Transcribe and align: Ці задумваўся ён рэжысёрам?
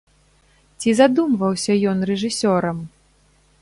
Ці 0.83 0.89
задумваўся 1.01 1.79
ён 1.93 1.97
рэжысёрам? 2.13 2.77